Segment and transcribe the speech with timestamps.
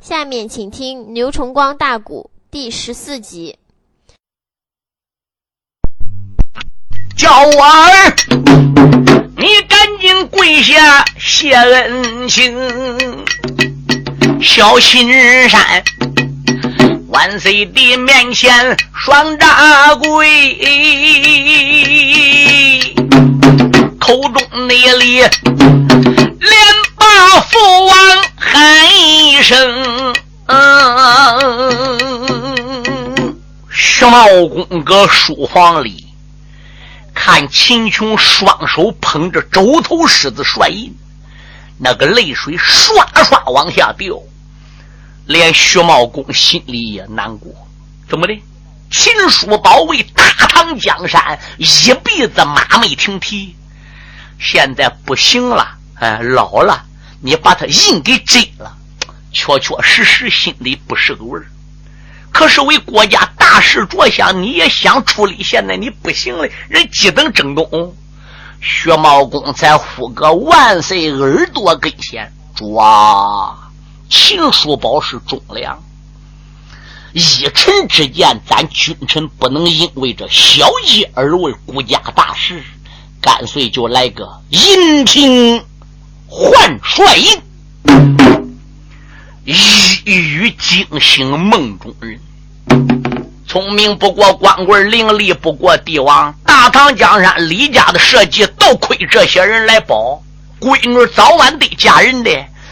[0.00, 3.58] 下面请听牛崇光大鼓第十四集。
[7.14, 8.16] 叫我儿，
[9.36, 12.56] 你赶紧跪下谢恩情。
[14.40, 15.12] 小心
[15.50, 15.84] 山，
[17.08, 20.56] 万岁的面前双大跪，
[23.98, 25.30] 口中内里连
[27.48, 27.96] 父王
[28.36, 30.14] 喊一声。
[33.70, 36.06] 徐茂公搁书房里。
[37.12, 40.94] 看秦琼双手捧着周头狮子帅印，
[41.78, 44.16] 那个泪水唰唰往下掉，
[45.26, 47.52] 连徐茂公心里也难过。
[48.08, 48.42] 怎么的？
[48.90, 53.54] 秦叔宝为大唐江山一辈子马没停蹄，
[54.38, 56.84] 现在不行了，哎，老了，
[57.20, 58.76] 你把他印给摘了，
[59.32, 61.46] 确确实实心里不是个味儿。
[62.32, 65.42] 可是为国家大事着想，你也想处理。
[65.42, 67.94] 现在你不行了，人急等正东。
[68.62, 73.70] 薛茂公在呼个万岁耳朵跟前，主啊，
[74.08, 75.82] 秦叔宝是忠良，
[77.12, 77.20] 一
[77.54, 82.62] 臣之见，咱君臣不能因为这小义而为国家大事，
[83.20, 85.64] 干脆就来个银平
[86.32, 87.42] 换帅印。
[89.44, 92.20] 一语惊醒梦中人，
[93.48, 96.32] 聪明不过光棍，伶俐不过帝王。
[96.46, 100.22] 大唐江山，李家的设计都亏这些人来保。
[100.60, 102.30] 闺女早晚得嫁人的，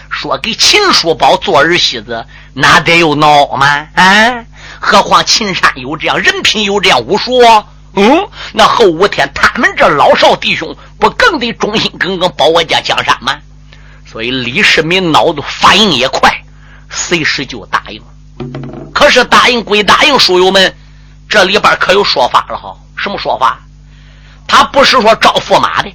[0.08, 3.88] 说给秦叔宝做儿媳妇，那得有脑吗？
[3.94, 4.44] 啊！
[4.78, 7.32] 何况秦山有这样人品，有这样武术。
[7.94, 13.36] 嗯，那后五天他们这老少弟兄不更得忠心耿耿保我家江山吗？
[14.10, 16.32] 所以李世民脑子反应也快。
[16.90, 18.06] 随时就答应了，
[18.94, 20.74] 可是答应归答应，书友们，
[21.28, 22.74] 这里边可有说法了哈？
[22.96, 23.60] 什么说法？
[24.46, 25.92] 他不是说招驸马的，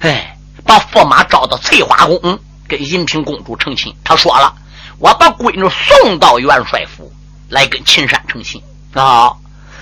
[0.00, 0.36] 哎，
[0.66, 2.38] 把驸马招到翠花宫
[2.68, 3.90] 跟银平公主成亲。
[4.04, 4.54] 他说了，
[4.98, 7.10] 我把闺女送到元帅府
[7.48, 9.32] 来跟秦山成亲啊，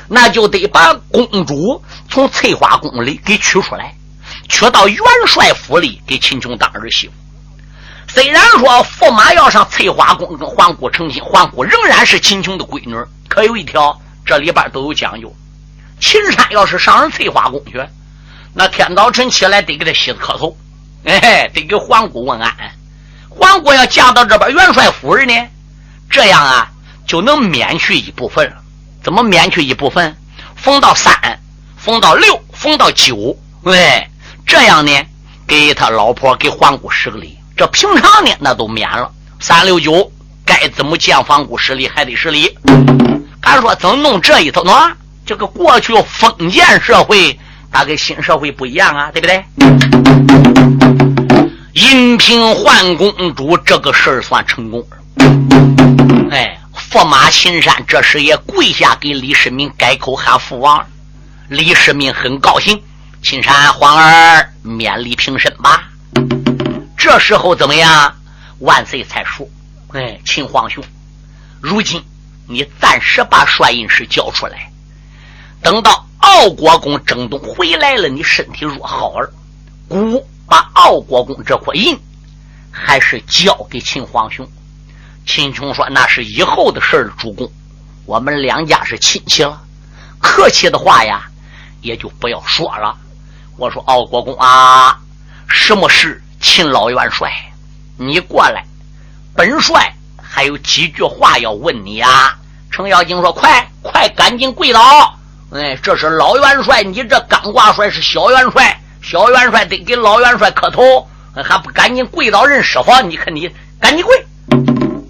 [0.07, 3.93] 那就得把公主从翠花宫里给取出来，
[4.49, 7.15] 取到元帅府里给秦琼当儿媳妇。
[8.15, 12.95] 虽然说驸马要上翠花宫跟皇姑成亲，皇姑仍然是秦琼的闺女，
[13.27, 15.35] 可有一条，这里边都有讲究。
[15.99, 17.83] 秦山要是上人翠花宫去，
[18.53, 20.55] 那天早晨起来得给他洗磕头，
[21.05, 22.55] 哎，得给皇姑问安。
[23.31, 25.49] 皇姑要嫁到这边元帅夫人呢，
[26.11, 26.71] 这样啊
[27.07, 28.57] 就能免去一部分了。
[29.03, 30.15] 怎么免去一部分？
[30.55, 31.15] 封到三，
[31.79, 33.35] 封到六，封到九，
[33.65, 34.11] 哎，
[34.47, 34.93] 这样呢，
[35.47, 37.39] 给他老婆给皇姑施个礼。
[37.63, 39.09] 这平常呢，那都免了。
[39.39, 40.11] 三六九
[40.45, 42.59] 该怎么见房姑施礼，还得施礼。
[43.41, 44.73] 敢说怎么弄这一头呢？
[45.25, 47.39] 这个过去封建社会，
[47.71, 49.45] 它跟新社会不一样啊，对不对？
[51.75, 54.85] 银平换公主这个事儿算成功。
[56.33, 56.59] 哎，
[56.91, 60.85] 驸马秦山这时也跪下给李世民改口喊父王。
[61.47, 62.83] 李世民很高兴，
[63.23, 65.85] 秦山皇儿免礼平身吧。
[67.03, 68.15] 这时候怎么样？
[68.61, 69.45] 万岁才说
[69.93, 70.85] ：“哎，秦皇兄，
[71.61, 72.01] 如今
[72.47, 74.71] 你暂时把帅印师交出来，
[75.61, 79.33] 等到奥国公征东回来了，你身体若好儿，
[79.89, 81.99] 姑把奥国公这块印
[82.71, 84.49] 还是交给秦皇兄。”
[85.27, 87.51] 秦琼说：“那是以后的事儿，主公，
[88.07, 89.61] 我们两家是亲戚了，
[90.21, 91.29] 客气的话呀，
[91.81, 92.97] 也就不要说了。”
[93.59, 95.01] 我说：“奥国公啊，
[95.49, 97.33] 什么事？”秦老元帅，
[97.97, 98.65] 你过来，
[99.35, 102.37] 本帅还有几句话要问你啊！
[102.69, 104.81] 程咬金说：“快快，赶紧跪倒！
[105.53, 111.09] 哎，这是老元帅，你这刚挂帅是小元帅，小元帅得给老元帅磕头，
[111.45, 113.01] 还不赶紧跪倒认师傅？
[113.03, 113.49] 你看你
[113.81, 114.27] 赶紧跪！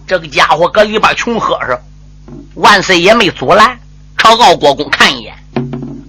[0.06, 1.80] 这个家伙搁里边穷喝着，
[2.56, 3.80] 万岁也没阻拦，
[4.18, 5.34] 朝奥国公看一眼，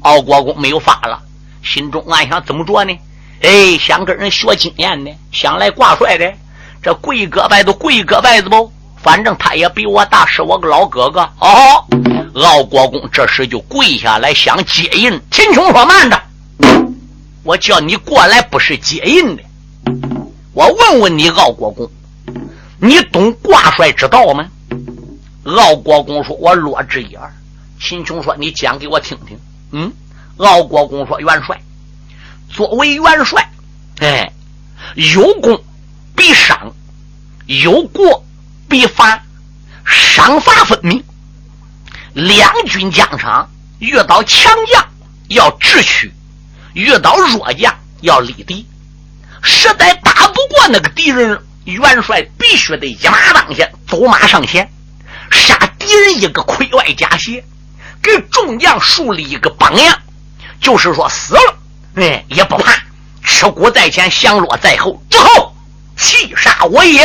[0.02, 1.18] 奥国公没有发了，
[1.64, 2.94] 心中暗想：怎么着呢？
[3.44, 6.34] 哎，想跟人学经验的，想来挂帅的，
[6.82, 8.72] 这跪个拜都跪个拜子不？
[9.02, 11.20] 反正他也比我大，是我个老哥哥。
[11.40, 11.86] 哦，
[12.36, 15.20] 敖国公这时就跪下来想接印。
[15.30, 16.18] 秦琼说：“慢着，
[17.44, 19.44] 我叫你过来不是接印的。
[20.54, 21.92] 我问问你，敖国公，
[22.80, 24.48] 你懂挂帅之道吗？”
[25.44, 27.30] 敖国公说：“我略知一二。”
[27.82, 29.38] 秦琼说：“你讲给我听听。”
[29.74, 29.92] 嗯，
[30.38, 31.60] 敖国公说：“元帅。”
[32.54, 33.50] 作为元帅，
[34.00, 34.32] 哎，
[34.94, 35.64] 有功
[36.16, 36.72] 必赏，
[37.48, 38.24] 有过
[38.70, 39.24] 必罚。
[39.86, 41.04] 赏罚分明。
[42.14, 44.88] 两军疆场遇到强将
[45.30, 46.14] 要智取，
[46.74, 48.68] 遇到弱将要力敌。
[49.42, 54.72] 实在打不过那个敌人，元帅必须得一马当先，走马上前，
[55.32, 57.44] 杀敌人一个盔外加血，
[58.02, 60.00] 给众将树立一个榜样。
[60.62, 61.58] 就是说，死了，
[61.96, 62.82] 哎，也不怕。
[63.22, 65.02] 吃苦在前，降落在后。
[65.10, 65.56] 之后，
[65.98, 67.02] 气杀我也。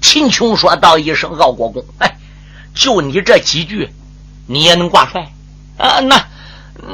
[0.00, 2.16] 秦琼说道一声：“傲国公，哎，
[2.74, 3.90] 就你这几句，
[4.46, 5.30] 你也能挂帅
[5.76, 6.00] 啊？
[6.00, 6.24] 那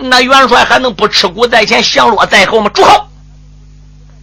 [0.02, 3.08] 那元帅还能不吃苦在前，降落在后吗？”住口！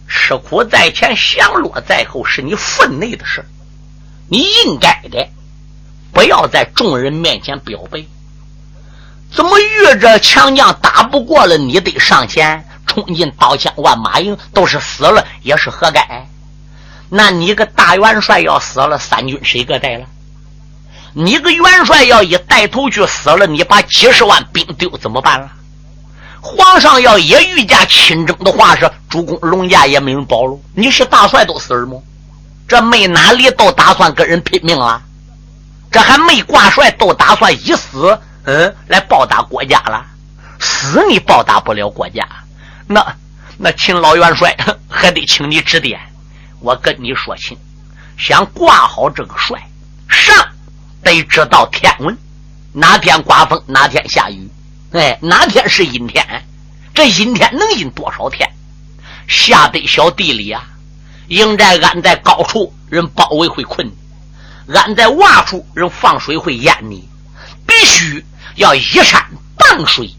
[0.08, 3.44] 吃苦在前，降落在后，是你分内的事
[4.28, 5.28] 你应该的，
[6.12, 8.04] 不要在众人面前表白。
[9.34, 16.26] 怎么遇着强将打不过了，你得上前冲进刀枪万马营，都是死了也是活该。
[17.08, 20.06] 那你个大元帅要死了，三军谁个带了？
[21.12, 25.50] 你个元帅要一带头去死了，你把几十万兵丢怎么办了？
[26.40, 30.58] 皇上要也御驾亲征的话，是主公龙驾也没人保喽。
[30.74, 31.98] 你是大帅都死了吗？
[32.66, 35.02] 这没哪里都打算跟人拼命了，
[35.90, 38.18] 这还没挂帅都打算一死。
[38.44, 40.04] 嗯，来报答国家了，
[40.58, 42.26] 死你报答不了国家，
[42.86, 43.14] 那
[43.58, 44.56] 那秦老元帅
[44.88, 46.00] 还得请你指点。
[46.60, 47.56] 我跟你说清，
[48.18, 49.60] 想挂好这个帅，
[50.08, 50.34] 上
[51.02, 52.16] 得知道天文，
[52.72, 54.48] 哪天刮风，哪天下雨，
[54.92, 56.24] 哎，哪天是阴天，
[56.94, 58.48] 这阴天能阴多少天？
[59.28, 60.62] 下得小地里啊，
[61.28, 63.86] 营寨安在高处，人包围会困；
[64.74, 67.08] 安在洼处，人放水会淹你，
[67.80, 68.24] 必须。
[68.56, 69.24] 要依山
[69.56, 70.14] 傍水，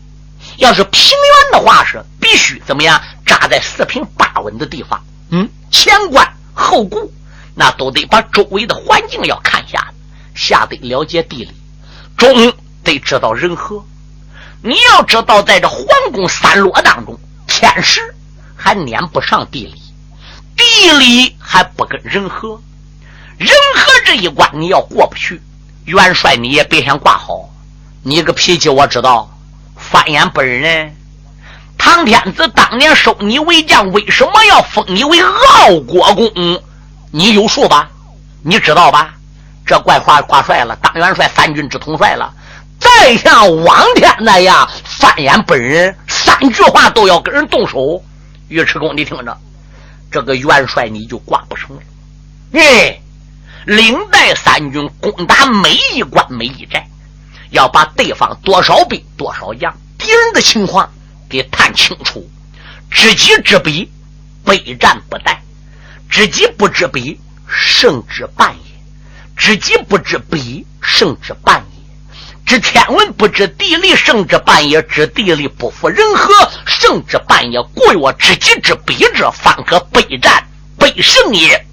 [0.57, 4.99] 要是平原的话是必须怎么样扎在四平八稳的地方。
[5.29, 7.13] 嗯，前观后顾，
[7.53, 9.93] 那都得把周围的环境要看下，
[10.33, 11.51] 下得了解地理，
[12.17, 12.51] 中
[12.83, 13.85] 得知道人和。
[14.63, 18.15] 你要知道，在这皇宫三落当中，天时
[18.55, 19.81] 还撵不上地理，
[20.55, 22.59] 地理还不跟人和，
[23.37, 25.39] 人和这一关你要过不去，
[25.85, 27.49] 元帅你也别想挂好。
[28.03, 29.29] 你个脾气我知道，
[29.75, 30.95] 翻眼不认人。
[31.77, 36.31] 唐天子当年收你为将，为什么要封你为傲国公？
[37.11, 37.89] 你有数吧？
[38.43, 39.13] 你知道吧？
[39.65, 42.33] 这怪挂挂帅了，当元帅，三军之统帅了。
[42.79, 48.03] 再像王天那样翻眼不认人，三句话都要跟人动手。
[48.49, 49.37] 尉迟恭，你听着，
[50.11, 51.81] 这个元帅你就挂不成了。
[52.53, 52.99] 哎，
[53.65, 56.87] 领带三军攻打每一关每一寨。
[57.51, 60.89] 要把对方多少兵多少将敌人的情况
[61.29, 62.25] 给探清楚，
[62.89, 63.91] 知己知彼，
[64.45, 65.35] 备战不殆；
[66.09, 68.79] 知己不知彼，胜之半也；
[69.35, 71.81] 知己不知彼，胜之半也；
[72.45, 76.33] 知天文不知地理，胜之半也；知地理不服人和，
[76.65, 77.61] 胜之半也。
[77.75, 80.47] 故曰：知己知彼者，方可备战
[80.77, 81.65] 备胜也。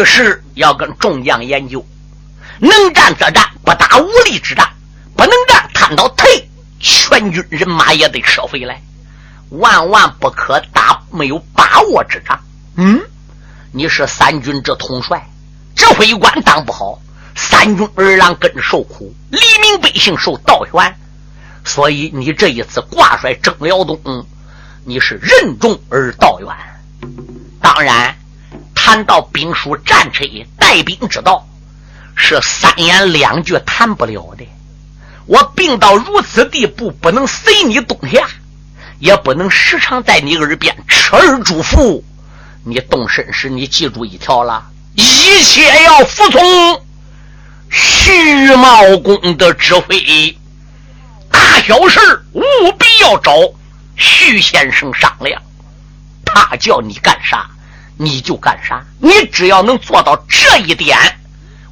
[0.00, 1.86] 于是要跟众将研究。
[2.58, 4.64] 能战则战，不打无力之战；
[5.14, 6.48] 不能战，摊到退，
[6.78, 8.80] 全军人马也得撤回来。
[9.50, 12.40] 万万不可打没有把握之仗。
[12.76, 12.98] 嗯，
[13.72, 15.28] 你是三军之统帅，
[15.76, 16.98] 指挥官当不好，
[17.36, 20.96] 三军儿郎跟着受苦，黎民百姓受倒悬。
[21.62, 24.26] 所以你这一次挂帅征辽东，
[24.82, 26.48] 你是任重而道远。
[27.60, 28.16] 当然，
[28.82, 30.24] 谈到兵书战车
[30.58, 31.46] 带兵之道。
[32.16, 34.44] 是三言两句谈不了的。
[35.26, 38.26] 我病到如此地步，不能随你东下，
[38.98, 42.02] 也不能时常在你耳边痴儿嘱咐。
[42.64, 46.82] 你动身时，你记住一条了：一切要服从
[47.70, 50.36] 徐茂公的指挥，
[51.30, 52.00] 大小事
[52.32, 52.42] 务
[52.78, 53.32] 必要找
[53.94, 55.40] 徐先生商量。
[56.24, 57.48] 他叫你干啥，
[58.02, 58.82] 你就干啥。
[58.98, 60.96] 你只要能做到这一点。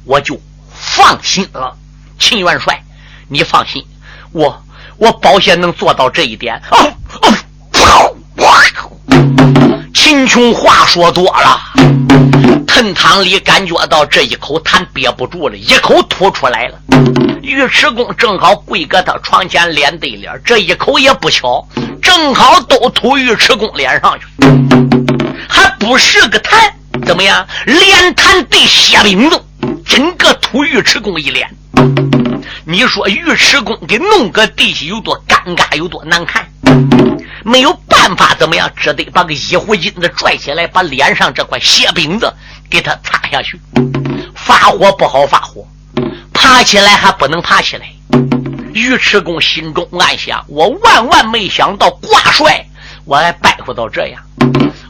[0.05, 0.39] 我就
[0.71, 1.75] 放心了，
[2.19, 2.79] 秦元帅，
[3.27, 3.83] 你放心，
[4.31, 4.63] 我
[4.97, 6.61] 我保险能做到这一点。
[9.93, 11.59] 秦琼话说多了，
[12.65, 16.79] 藤堂里感觉到这一口痰憋不住了，一口吐出来了。
[17.43, 21.67] 尉迟恭正好跪搁他床前，脸对脸，这一口也不巧，
[22.01, 24.25] 正好都吐尉迟恭脸上去，
[25.79, 26.71] 不是个痰，
[27.05, 27.47] 怎么样？
[27.65, 29.41] 连痰对血饼子。
[29.85, 31.49] 整个吐尉迟恭一脸，
[32.65, 36.47] 你说尉迟恭给弄个地下有多尴尬，有多难看？
[37.43, 38.69] 没有办法，怎么样？
[38.75, 42.31] 只得把个一壶金子拽起来，把脸上这块血饼子
[42.69, 43.59] 给他擦下去。
[44.35, 45.67] 发火不好发火，
[46.33, 47.87] 爬起来还不能爬起来。
[48.73, 52.65] 尉迟恭心中暗想：我万万没想到挂帅
[53.05, 54.21] 我还败乎到这样。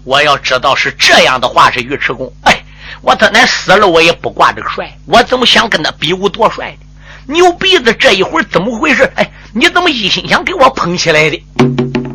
[0.10, 2.64] 我要知道是这样的话，是尉迟恭，哎，
[3.04, 4.92] 我他奶死了我也不挂这个帅。
[5.06, 7.32] 我怎么想跟他比武夺帅的？
[7.32, 9.04] 牛鼻子这一会儿怎么回事？
[9.18, 11.44] 哎，你怎么一心想给我捧起来的？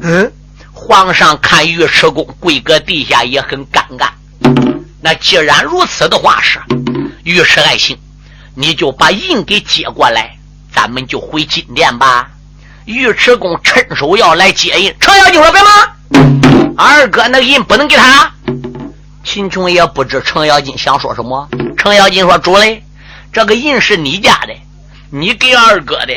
[0.02, 0.32] 嗯，
[0.72, 4.08] 皇上看尉迟恭跪搁地下也很尴尬。
[5.00, 6.58] 那既然如此的话是，
[7.22, 7.96] 尉迟爱卿，
[8.56, 10.36] 你就把印给接过来，
[10.74, 12.28] 咱们就回金殿吧。
[12.86, 15.70] 尉迟恭趁手要来接印，程咬金说：“干嘛？
[16.76, 18.32] 二哥那个印不能给他。”
[19.24, 21.48] 秦琼也不知程咬金想说什么。
[21.76, 22.84] 程咬金说：“主嘞，
[23.32, 24.54] 这个印是你家的。”
[25.10, 26.12] 你给二哥的，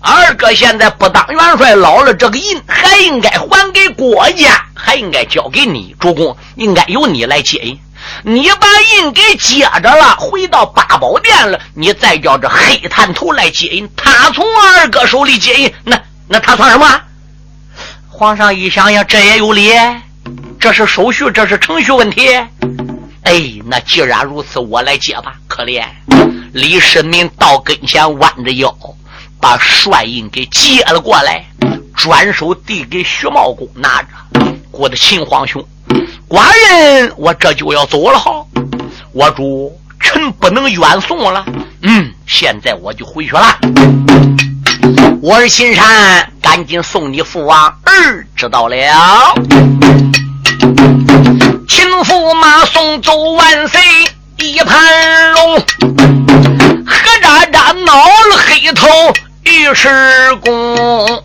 [0.00, 7.76] 二哥现在不当元帅，老了，这个印还应该还给国家，还应该交给你主公，应该由你来接印。
[8.22, 16.86] 你把印给接着了，回到八宝殿了，你再叫这黑探头来接印，他从二哥手里接印，那那他算什么？
[18.20, 19.70] 皇上一想呀，这也有理，
[20.58, 22.28] 这是手续，这是程序问题。
[23.22, 25.32] 哎，那既然如此，我来接吧。
[25.48, 25.82] 可怜。
[26.52, 28.76] 李世民到跟前，弯着腰，
[29.40, 31.42] 把帅印给接了过来，
[31.96, 34.08] 转手递给徐茂公拿着。
[34.70, 35.66] 我的秦皇兄，
[36.28, 38.44] 寡人我这就要走了哈。
[39.12, 41.42] 我主，臣不能远送了。
[41.80, 43.58] 嗯，现在我就回去了。
[45.22, 48.76] 我是秦山，赶紧送你父王儿知道了。
[51.68, 53.80] 秦驸马送走万岁。
[54.42, 55.56] 一盘龙，
[56.86, 58.88] 何渣渣恼了黑头
[59.44, 61.22] 尉迟恭，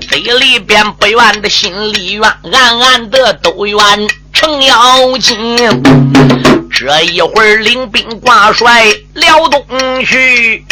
[0.00, 3.78] 嘴里边不愿的，心里怨，暗暗的都怨
[4.40, 5.58] 程咬金。
[6.70, 9.62] 这一会儿领兵挂帅辽东
[10.02, 10.64] 去，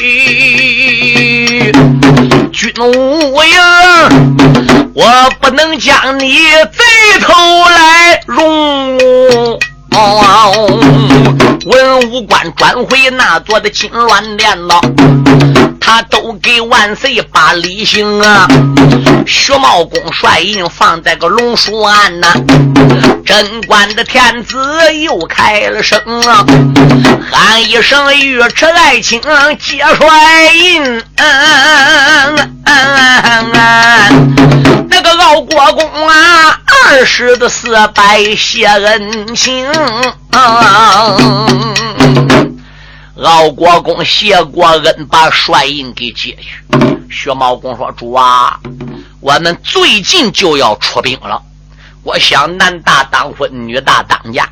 [2.51, 3.53] 军无营，
[4.95, 5.05] 我
[5.43, 6.39] 不能将你
[6.73, 7.35] 贼头
[7.69, 9.59] 来容。
[11.67, 14.81] 文武官转回那座的金銮殿了，
[15.81, 18.47] 他都给万岁把礼行啊。
[19.27, 22.33] 徐茂公帅印放在个龙书案呐，
[23.27, 24.57] 贞观的天子
[25.03, 26.47] 又开了声啊，
[27.31, 29.21] 喊一声尉迟爱卿
[29.59, 31.03] 接帅印。
[34.91, 39.67] 那个敖国公啊，二十的四百谢恩情。
[43.17, 46.65] 敖国公谢过恩，把帅印给接去。
[47.11, 48.59] 薛茂公说：“主啊，
[49.21, 51.43] 我们最近就要出兵了。
[52.03, 54.49] 我想男大当婚，女大当嫁，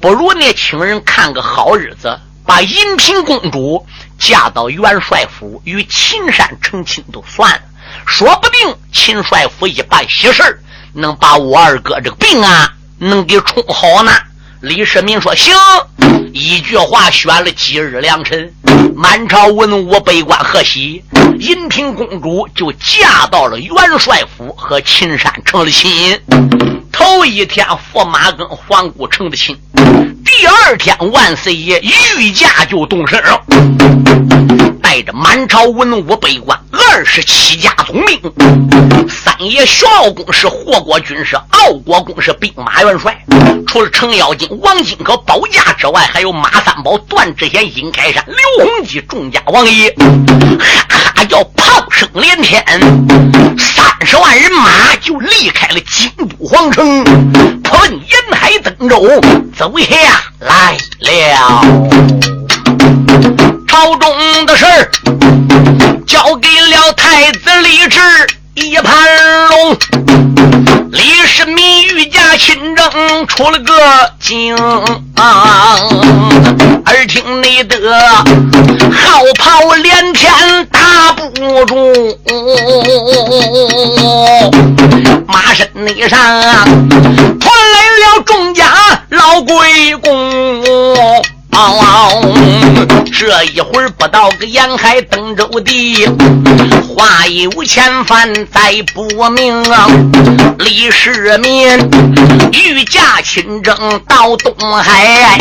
[0.00, 3.86] 不如你请人看个好日子，把银平公主
[4.18, 7.60] 嫁到元帅府，与秦山成亲都算了。
[8.06, 10.60] 说不定秦帅府一办喜事
[10.92, 14.12] 能把我二哥这个病啊，能给冲好呢。”
[14.60, 15.54] 李世民说：“行。”
[16.32, 18.54] 一句话选了几日良辰，
[18.94, 21.02] 满朝文武百官贺喜，
[21.38, 26.18] 银平公主就嫁到了元帅府，和秦山成了亲。
[26.90, 29.58] 头一天驸马跟皇姑成的亲，
[30.24, 31.82] 第二天万岁爷
[32.16, 33.42] 御驾就动身了，
[34.82, 36.58] 带着满朝文武百官。
[36.70, 38.20] 二十七家总兵，
[39.08, 43.16] 三爷徐茂公是霍国军师，傲国公是兵马元帅。
[43.66, 49.94] 除了程咬金、王金和保驾之外，还有马三宝、段志贤、殷开山、刘洪基、众家王爷，
[50.88, 52.62] 哈哈叫炮声连天，
[53.56, 59.20] 三十万人马就离开了京都皇城，奔沿海登州
[59.56, 59.86] 走下
[60.40, 62.21] 来了。
[63.72, 64.90] 朝中的事儿。
[66.06, 67.98] 交给了太子李治
[68.54, 68.94] 一盘
[69.48, 69.74] 龙，
[70.90, 73.72] 李世民御驾亲征出了个
[74.20, 74.54] 京，
[75.16, 80.30] 耳听内得号炮连天
[80.70, 82.18] 打不住，
[85.26, 86.18] 马身内上
[87.40, 88.66] 传来了众家
[89.08, 90.12] 老贵公。
[93.12, 96.08] 这一会儿不到个沿海登州地，
[96.88, 99.62] 话有千帆再不明。
[100.58, 101.78] 李世民
[102.52, 103.76] 御驾亲征
[104.08, 105.38] 到东海，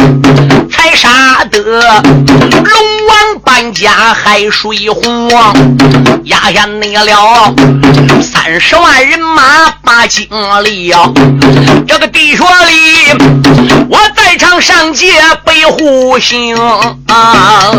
[0.70, 5.30] 才杀得龙王搬家海水洪，
[6.26, 7.54] 压下那了
[8.22, 10.28] 三十万人马把精
[10.64, 11.10] 力呀，
[11.88, 13.14] 这个地穴里
[13.90, 15.14] 我在场上界
[15.46, 15.66] 北
[16.02, 16.56] 护星
[17.06, 17.72] 啊，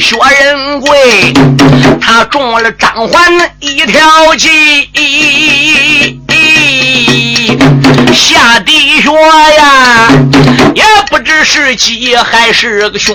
[0.00, 1.34] 薛仁贵
[2.00, 3.30] 他中了张环
[3.60, 4.48] 一条计。
[8.10, 9.12] 下地穴
[9.58, 10.08] 呀，
[10.74, 13.14] 也不知是鸡还是个熊。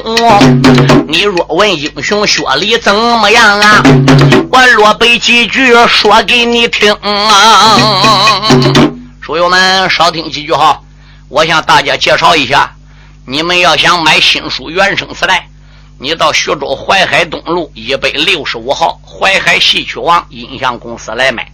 [1.07, 3.81] 你若问英雄薛礼怎么样啊？
[4.51, 7.79] 我落背几句说给你听啊。
[9.19, 10.79] 书友们少听几句哈，
[11.27, 12.71] 我向大家介绍一下。
[13.29, 15.49] 你们要想买新书原声磁带，
[15.97, 21.51] 你到徐州淮海东路一百六十五号淮海戏曲王音像公司来买。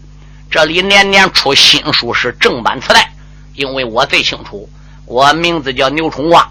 [0.51, 3.11] 这里年年出新书是正版磁带。
[3.55, 4.69] 因为我最清楚，
[5.07, 6.47] 我名字叫牛春光，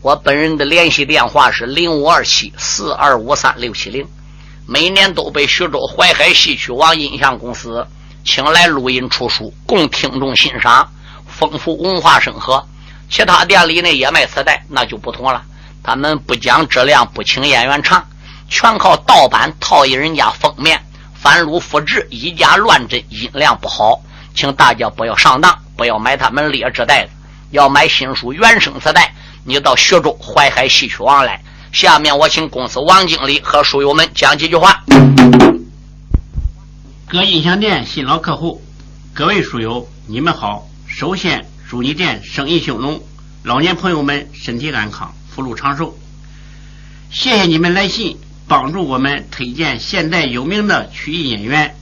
[0.00, 4.06] 我本人的联系电话是零五二七四二五三六七零，
[4.66, 7.86] 每年都被徐州淮海戏曲王音像公司
[8.24, 10.90] 请来录音出书，供听众欣赏，
[11.26, 12.66] 丰富文化生活。
[13.10, 15.42] 其他店里呢也卖磁带，那就不同了，
[15.82, 18.06] 他们不讲质量，不请演员唱，
[18.48, 20.84] 全靠盗版套印人家封面，
[21.14, 24.00] 翻录复制，以假乱真，音量不好，
[24.34, 25.58] 请大家不要上当。
[25.76, 27.10] 不要买他们劣质袋子，
[27.50, 29.12] 要买新书原声磁带，
[29.44, 31.42] 你到徐州淮海戏曲王来。
[31.72, 34.84] 下面我请公司王经理和书友们讲几句话。
[37.08, 38.62] 各音响店新老客户，
[39.12, 40.68] 各位书友，你们好！
[40.86, 43.02] 首先祝你店生意兴隆，
[43.42, 45.98] 老年朋友们身体安康，福禄长寿。
[47.10, 48.16] 谢谢你们来信，
[48.46, 51.74] 帮助我们推荐现代有名的曲艺演员，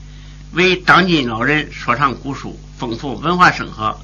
[0.51, 2.59] 为当今老人说唱古书。
[2.79, 4.01] 丰富文化生活，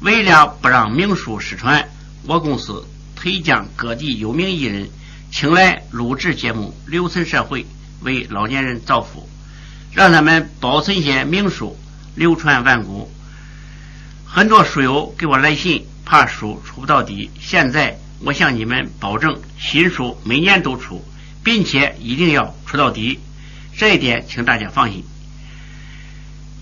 [0.00, 1.88] 为了不让名书失传，
[2.26, 4.90] 我公司推将各地有名艺人
[5.32, 7.64] 请来录制节目，留存社会，
[8.02, 9.26] 为老年人造福，
[9.90, 11.78] 让他们保存些名书，
[12.14, 13.10] 流传万古。
[14.32, 17.28] 很多书友给我来信，怕书出不到底。
[17.40, 21.04] 现在我向你们保证，新书每年都出，
[21.42, 23.18] 并且一定要出到底，
[23.76, 25.04] 这一点请大家放心。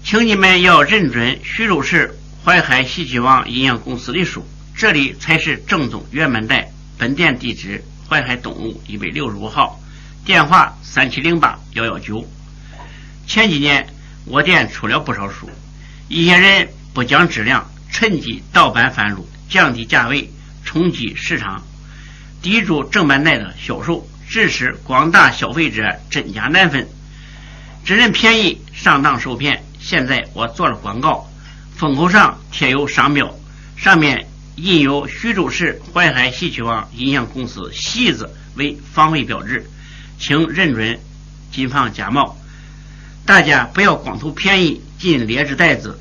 [0.02, 6.72] 请你们要认准徐州市淮海戏曲王音像公司的书，这里才是正宗原版带。
[6.96, 9.78] 本店地址：淮海东路一百六十五号，
[10.24, 12.26] 电话三七零八幺幺九。
[13.26, 13.86] 前几年
[14.24, 15.50] 我店出了不少书，
[16.08, 20.32] 一些人不讲质量，趁机盗版贩入，降低价位，
[20.64, 21.62] 冲击市场，
[22.42, 26.88] 抵住正版带的销售，致使广大消费者真假难分，
[27.84, 29.62] 只认便宜，上当受骗。
[29.78, 31.30] 现在我做了广告，
[31.76, 33.32] 封口上贴有商标，
[33.76, 39.70] 上面印有徐州市淮海戏曲网音像公司“戏”字为防伪标志，
[40.18, 40.98] 请认准，
[41.52, 42.36] 谨防假冒。
[43.24, 46.00] 大家不要光图便宜进劣质袋子，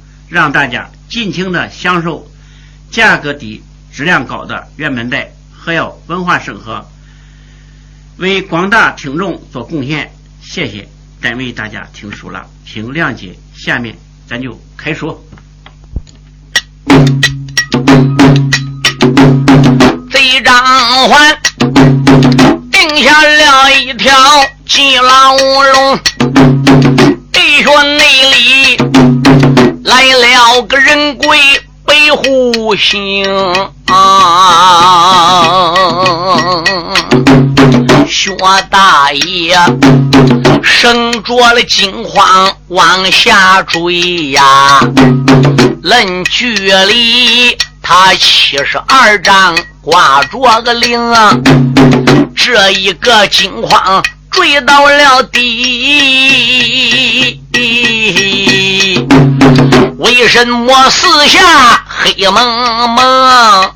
[0.31, 2.25] 让大家尽情的享受
[2.89, 6.89] 价格低、质量高的原版带，还要文化生活，
[8.15, 10.09] 为广大听众做贡献。
[10.41, 10.87] 谢谢。
[11.21, 13.37] 单为大家听书了，请谅解。
[13.53, 13.93] 下面
[14.25, 15.21] 咱就开说。
[20.09, 20.55] 贼张
[21.09, 21.37] 环
[22.71, 24.17] 定下了一条
[24.65, 25.99] 金牢笼，
[27.33, 29.20] 地穴内里
[29.83, 31.37] 来了个人鬼
[31.85, 33.25] 北户星
[33.87, 34.61] 啊。
[38.07, 38.35] 薛
[38.69, 39.57] 大爷
[40.61, 44.79] 生着了惊慌，往下追呀。
[45.81, 50.99] 论距离，他七十二丈挂着个铃，
[52.35, 55.81] 这一个惊慌追到了底。
[59.97, 63.75] 为什么四下黑蒙蒙？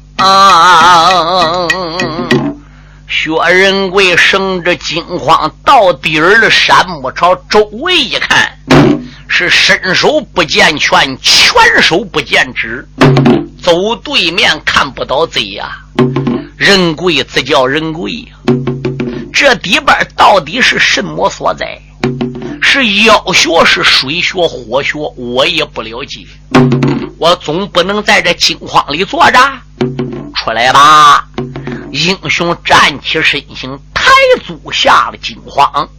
[3.07, 8.57] 薛仁贵生着惊慌，到底儿的山木朝周围一看，
[9.27, 12.87] 是伸手不见拳，拳手不见指，
[13.61, 15.77] 走对面看不到贼呀。
[16.57, 18.27] 人贵自叫人贵呀，
[19.35, 21.77] 这底边到底是什么所在？
[22.61, 26.25] 是妖穴，是水穴，火穴，我也不了解。
[27.19, 29.37] 我总不能在这金筐里坐着，
[30.35, 31.27] 出来吧！
[31.91, 34.09] 英雄站起身形，抬
[34.45, 35.89] 足下了金筐，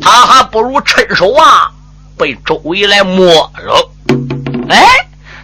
[0.00, 1.68] 他还不如趁手啊，
[2.16, 3.90] 被周围来摸了。
[4.68, 4.86] 哎，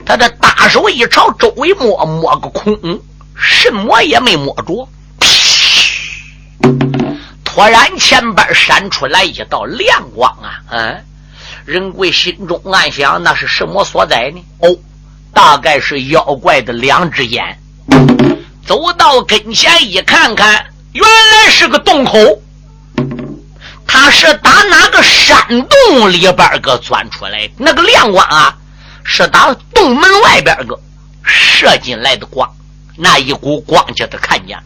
[0.04, 2.78] 他的大手一朝周围摸，摸个空，
[3.34, 4.88] 什么也没摸着。
[7.44, 10.60] 突然前边闪出来一道亮光啊！
[10.70, 11.04] 嗯，
[11.64, 14.44] 仁贵心中暗想：那是什么所在呢？
[14.60, 14.76] 哦，
[15.32, 17.58] 大概是妖怪的两只眼。
[18.66, 22.18] 走到跟前一看看，原来是个洞口。
[23.86, 27.48] 他是打哪个山洞里边个钻出来？
[27.56, 28.54] 那个亮光啊，
[29.04, 30.78] 是打洞门外边个
[31.22, 32.46] 射进来的光。
[32.96, 34.58] 那一股光叫他看见。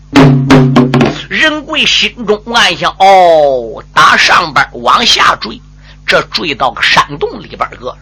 [1.29, 5.61] 仁贵心中暗想：哦，打上边往下坠，
[6.07, 7.96] 这坠到个山洞里边个，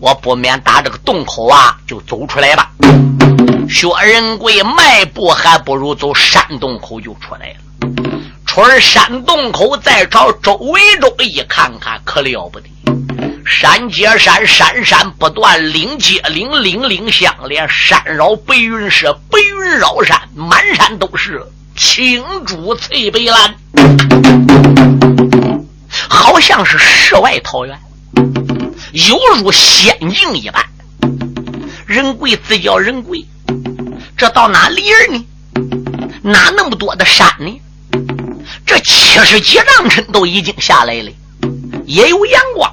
[0.00, 2.70] 我不免打这个洞口啊，就走出来吧。
[3.68, 7.56] 薛仁贵迈步还不如走山洞口就出来了。
[8.46, 12.68] 出山洞口，再朝周围中一看看，可了不得，
[13.46, 21.44] 山接山，山山不断，岭接岭，岭岭相连，山绕白云是白云绕山，满山都是。
[21.76, 23.54] 青竹翠白兰，
[26.08, 27.78] 好像是世外桃源，
[28.92, 30.64] 犹如仙境一般。
[31.86, 33.26] 人贵自叫人贵，
[34.16, 35.26] 这到哪里呢？
[36.22, 37.60] 哪那么多的山呢？
[38.64, 41.10] 这七十几丈尘都已经下来了，
[41.86, 42.72] 也有阳光，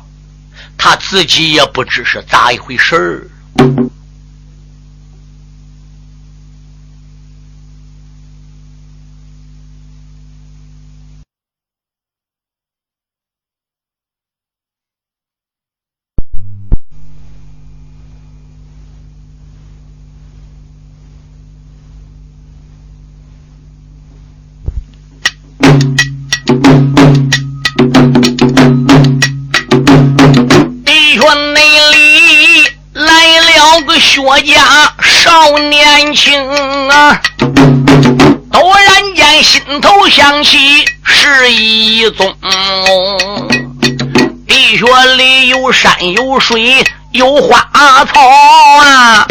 [0.77, 3.27] 他自己也不知是咋一回事儿。
[34.31, 36.41] 我家少年轻
[36.87, 37.21] 啊，
[38.49, 42.33] 突然间心头想起是一宗。
[44.47, 44.85] 地穴
[45.17, 47.67] 里有山有水有花
[48.05, 48.21] 草
[48.79, 49.27] 啊，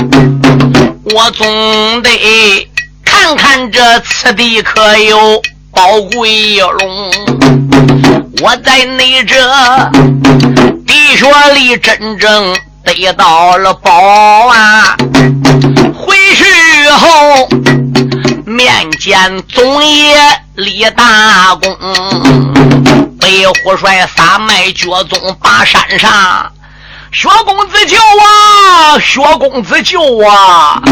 [1.04, 2.68] 我总得
[3.02, 7.10] 看看这此地可有宝贵龙。
[8.42, 9.34] 我在你这
[10.86, 12.54] 地穴里真正。
[12.84, 13.90] 得到了宝
[14.48, 14.96] 啊！
[15.94, 16.44] 回去
[16.90, 17.48] 后
[18.46, 20.16] 面见总爷
[20.54, 21.76] 立大功，
[23.20, 26.52] 被虎帅撒麦脚踪把山上，
[27.12, 28.98] 薛公子救啊！
[28.98, 30.82] 薛公子救啊！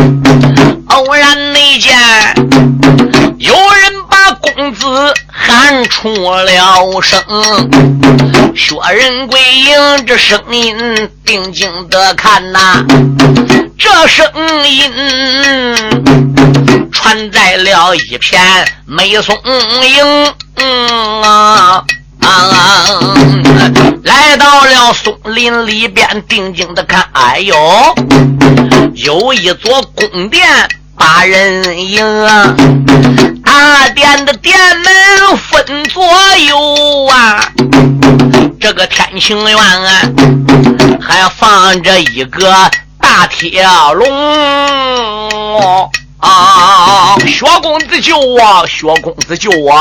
[0.88, 1.94] 偶然那见
[3.38, 4.02] 有人
[4.40, 7.22] 公子喊出了声。
[8.54, 10.76] 薛仁贵迎着声音，
[11.24, 12.84] 定睛的看呐，
[13.78, 14.26] 这声
[14.66, 14.92] 音
[16.90, 18.40] 传在了一片
[18.84, 19.36] 梅松
[19.84, 20.34] 营
[21.22, 21.84] 啊
[22.20, 23.14] 啊！
[24.02, 27.54] 来到了松林里边，定睛的看，哎呦，
[28.94, 30.46] 有一座宫殿。
[30.98, 32.54] 八人营啊，
[33.44, 36.04] 大殿的殿门分左
[36.48, 37.40] 右啊，
[38.60, 40.02] 这个天晴院啊，
[41.00, 42.52] 还放着一个
[43.00, 45.90] 大铁笼。
[46.20, 47.16] 啊！
[47.26, 48.66] 薛公子救我！
[48.66, 49.78] 薛公子救我！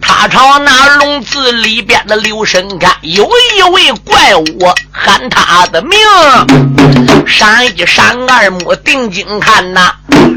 [0.00, 4.44] 他朝那笼子里边的留神看，有一位怪物
[4.90, 5.96] 喊他的名。
[7.26, 9.94] 闪一闪二目定睛看呐，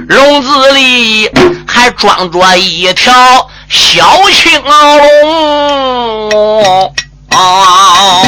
[0.08, 1.30] 笼子里
[1.68, 3.14] 还装着一条
[3.68, 6.94] 小青龙。
[7.30, 8.22] 啊！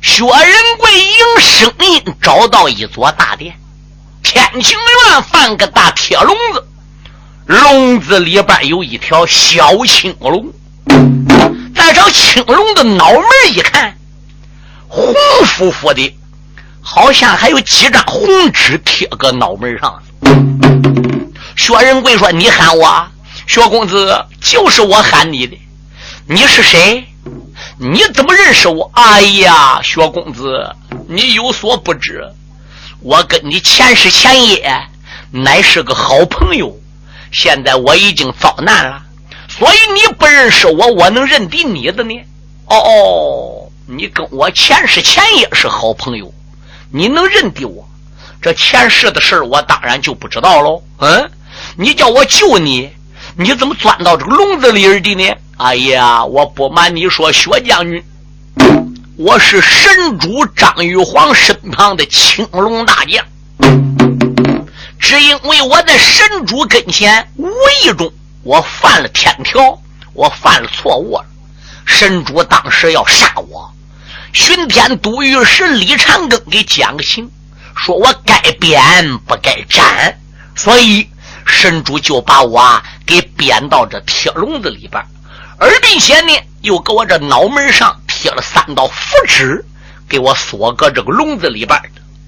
[0.00, 3.54] 薛仁贵应声音找到一座大殿。
[4.22, 6.66] 天晴院放个大铁笼子，
[7.46, 10.52] 笼子里边有一条小青龙。
[11.74, 13.96] 再找青龙的脑门一看，
[14.88, 15.12] 红
[15.56, 16.14] 乎乎的，
[16.80, 20.02] 好像还有几张红纸贴个脑门上。
[21.56, 23.06] 薛仁贵说：“你喊我，
[23.46, 25.58] 薛公子，就是我喊你的。
[26.26, 27.04] 你是谁？
[27.78, 28.90] 你怎么认识我？
[28.94, 30.76] 哎呀，薛公子，
[31.08, 32.24] 你有所不知。”
[33.02, 34.88] 我跟你前世前夜
[35.30, 36.78] 乃是个好朋友。
[37.32, 39.02] 现在我已经遭难了，
[39.48, 42.14] 所以你不认识我，我能认得你的呢？
[42.66, 46.32] 哦哦，你跟我前世前夜是好朋友，
[46.90, 47.88] 你能认得我？
[48.40, 50.82] 这前世的事我当然就不知道喽。
[50.98, 51.30] 嗯，
[51.76, 52.90] 你叫我救你，
[53.36, 55.34] 你怎么钻到这个笼子里的呢？
[55.56, 58.04] 哎呀，我不瞒你说，薛将军，
[59.24, 63.24] 我是神主张玉皇身旁的青龙大将。
[64.98, 67.48] 只因为我在神主跟前无
[67.84, 69.80] 意中，我犯了天条，
[70.12, 71.24] 我犯了错误了。
[71.84, 73.72] 神主当时要杀我，
[74.32, 77.30] 巡天都御史李长庚给讲个情，
[77.76, 80.18] 说我该贬不该斩，
[80.56, 81.08] 所以
[81.46, 85.00] 神主就把我给贬到这铁笼子里边，
[85.58, 86.32] 而并且呢，
[86.62, 89.64] 又给我这脑门上贴了三道符纸，
[90.08, 91.76] 给我锁搁这个笼子里边。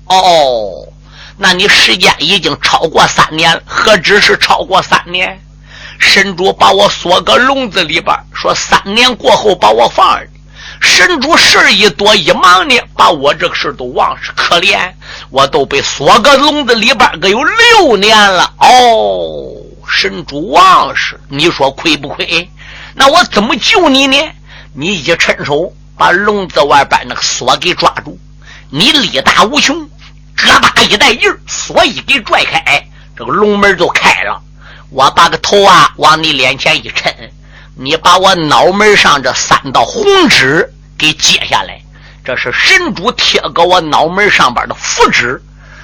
[0.07, 0.89] 哦。
[1.37, 5.41] 那你时间已经超过三年，何止是超过三年？
[6.01, 10.21] 神主把我锁搁笼子里边，说三年过后把我放。
[10.81, 14.21] 神主事一多一忙呢，把我这个事都忘。
[14.21, 14.93] 是可怜，
[15.31, 18.53] 我都被锁搁笼子里边，可有六年了。
[18.59, 19.55] 哦，
[19.89, 22.51] 神主忘事，你说亏不亏？
[22.95, 24.17] 那我怎么救你呢？
[24.73, 28.19] 你一伸手把笼子外边那个锁给抓住，
[28.71, 29.89] 你力大无穷。
[30.37, 32.85] 咯巴一带劲儿，锁一给拽开，
[33.17, 34.43] 这个笼门就开了。
[34.91, 37.13] 我把个头啊往你脸前一抻，
[37.77, 41.81] 你把我脑门上这三道红纸给揭下来，
[42.25, 45.41] 这是神主贴搁我脑门上边的符纸。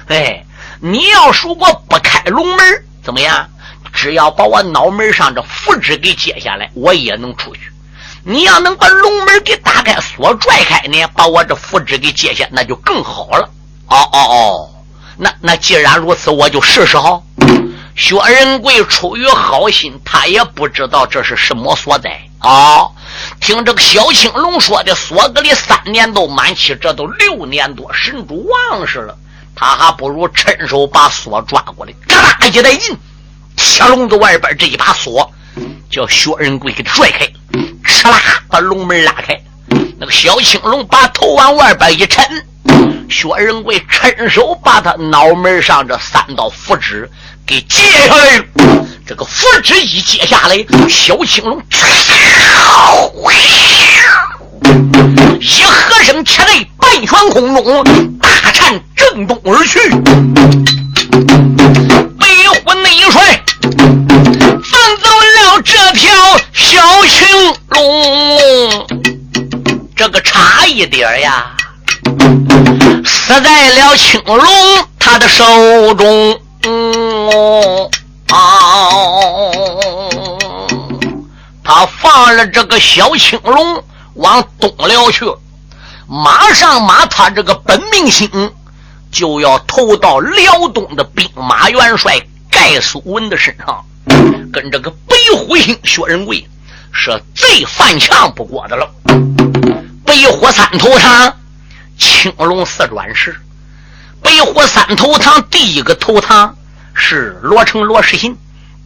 [0.07, 0.43] 哎，
[0.81, 3.47] 你要如果不开笼门，怎么样？
[3.93, 7.71] 只要把我脑门上这符纸给揭下来，我也能出去。
[8.23, 13.49] 你要能把笼门给打开，锁拽开呢，把我这符纸给揭下，那就更好了。
[13.87, 14.69] 哦哦哦，
[15.17, 17.21] 那那既然如此，我就试试哈。
[17.95, 22.87] 薛仁贵出于好心，他也不知道这是什么所在啊。
[23.39, 29.17] 听这个小青龙说的，锁格里三年都满期，这都六年多，神主忘事了，
[29.55, 32.95] 他还不如趁手把锁抓过来，嘎啦一带劲，
[33.57, 35.29] 铁笼子外边这一把锁，
[35.89, 37.27] 叫薛仁贵给拽开，
[37.83, 38.17] 哧啦
[38.49, 39.39] 把龙门拉开，
[39.99, 42.25] 那个小青龙把头往外边一抻。
[43.09, 47.09] 薛仁贵伸手把他脑门上这三道符纸
[47.45, 48.41] 给揭下来，
[49.05, 51.61] 这个符纸一揭下来，小青龙
[55.41, 57.83] 一喝声起来，半悬空中，
[58.19, 60.80] 大颤震动而去。
[67.81, 68.87] 龙，
[69.95, 71.55] 这个差一点呀。
[73.03, 74.37] 死在了青龙
[74.99, 75.43] 他的手
[75.95, 77.89] 中，嗯
[81.63, 85.25] 他放了这个小青龙往东辽去，
[86.07, 88.29] 马上马他这个本命星
[89.11, 93.83] 就要投到辽东的兵马元帅盖苏文的身上，
[94.53, 96.47] 跟这个北虎星薛仁贵
[96.91, 98.89] 是最犯强不过的了。
[100.05, 101.37] 北虎三头堂。
[101.97, 103.35] 青龙四转世，
[104.23, 106.57] 北虎三头堂，第一个头堂
[106.95, 108.35] 是罗成罗世信，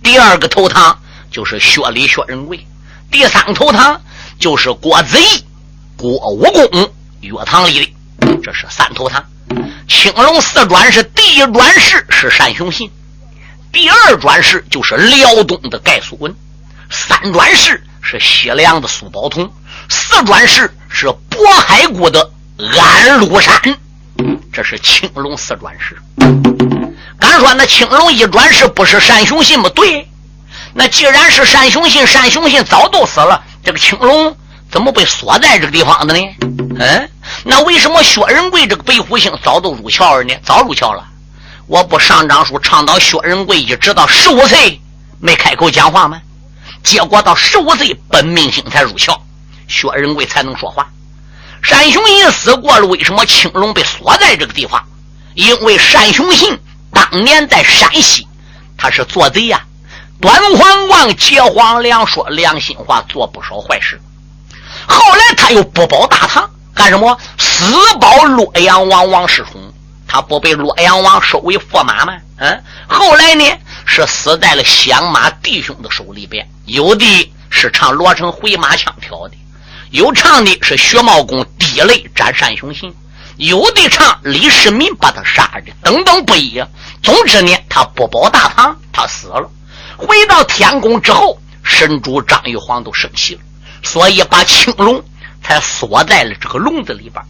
[0.04, 1.00] 第二个头堂
[1.32, 2.68] 就是薛礼薛仁贵，
[3.10, 4.02] 第三个头堂
[4.38, 5.46] 就是郭子仪
[5.96, 6.92] 郭武功
[7.22, 9.24] 岳堂里的，这是三头堂。
[9.88, 12.92] 青龙四转世，第一转世是单雄信，
[13.72, 16.36] 第二转世就是辽东的盖苏文，
[16.90, 19.52] 三转世是西凉的苏宝通，
[19.90, 22.32] 四转世是渤海国的。
[22.78, 23.60] 安禄山，
[24.54, 25.98] 这是青龙四转世。
[27.20, 29.68] 敢说那青龙一转世不是单雄信吗？
[29.74, 30.08] 对，
[30.74, 34.38] 那既然是单雄信，单雄信早都死了，这个青龙
[34.72, 36.24] 怎么被锁在这个地方的呢？
[36.80, 37.10] 嗯，
[37.44, 40.34] 那为什么薛仁贵这个北虎星早都入鞘了呢？
[40.44, 41.04] 早入鞘了。
[41.66, 44.80] 我不上章书倡导薛仁贵一直到十五岁
[45.20, 46.22] 没开口讲话吗？
[46.86, 49.20] 结果到十五岁本命星才入鞘，
[49.68, 50.88] 薛仁贵才能说话。
[51.68, 54.82] 单雄信死过了，为什么青龙被锁在这个地方？
[55.34, 56.58] 因为单雄信
[56.94, 58.28] 当年在山西，
[58.78, 59.64] 他是做贼呀，
[60.22, 64.00] 端黄光结黄粮，说良心话，做不少坏事。
[64.88, 67.18] 后来他又不保大唐，干什么？
[67.40, 67.66] 死
[68.00, 69.74] 保洛阳王王世充，
[70.08, 72.14] 他不被洛阳王收为驸马吗？
[72.38, 73.44] 嗯，后来呢，
[73.86, 79.36] 是死在了响马弟兄的手里边，有的是唱罗成回马枪挑的。
[79.92, 82.94] 有唱的是薛茂公滴泪斩单雄信，
[83.38, 86.62] 有的唱李世民把他杀的，等等不一。
[87.02, 89.50] 总之呢，他不保大唐，他死了。
[89.96, 93.42] 回到天宫之后，神主张玉皇都生气了，
[93.84, 95.02] 所以把青龙
[95.42, 97.24] 才锁在了这个笼子里边。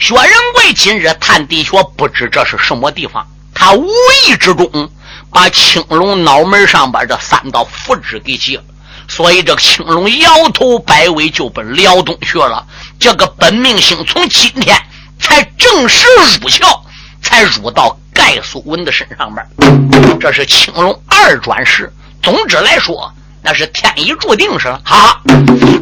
[0.00, 3.86] 薛仁贵今日探地穴，不知这是什么地方，他无
[4.26, 4.90] 意之中
[5.30, 8.64] 把青龙脑门上边这三道符纸给解了。
[9.08, 12.66] 所以这个青龙摇头摆尾就奔辽东去了。
[12.98, 14.80] 这个本命星从今天
[15.18, 16.06] 才正式
[16.40, 16.80] 入窍，
[17.20, 20.18] 才入到盖苏文的身上边。
[20.20, 21.92] 这是青龙二转世。
[22.22, 23.12] 总之来说，
[23.42, 24.80] 那是天意注定是了。
[24.84, 25.20] 哈，